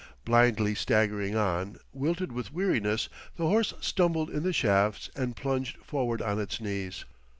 Blindly 0.25 0.73
staggering 0.73 1.35
on, 1.35 1.77
wilted 1.93 2.31
with 2.31 2.51
weariness, 2.51 3.07
the 3.35 3.45
horse 3.45 3.75
stumbled 3.81 4.31
in 4.31 4.41
the 4.41 4.51
shafts 4.51 5.11
and 5.15 5.35
plunged 5.35 5.77
forward 5.77 6.23
on 6.23 6.39
its 6.39 6.59
knees. 6.59 7.05